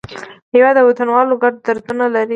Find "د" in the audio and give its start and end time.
0.77-0.81